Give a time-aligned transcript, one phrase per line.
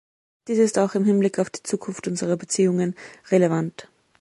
[0.47, 2.95] Dies ist auch im Hinblick auf die Zukunft unserer Beziehungen
[3.29, 3.87] relevant.